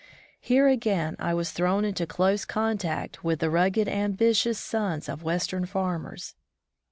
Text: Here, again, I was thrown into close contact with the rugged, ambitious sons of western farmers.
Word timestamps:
Here, 0.39 0.67
again, 0.67 1.15
I 1.19 1.35
was 1.35 1.51
thrown 1.51 1.85
into 1.85 2.07
close 2.07 2.43
contact 2.43 3.23
with 3.23 3.37
the 3.37 3.51
rugged, 3.51 3.87
ambitious 3.87 4.57
sons 4.57 5.07
of 5.07 5.21
western 5.21 5.67
farmers. 5.67 6.33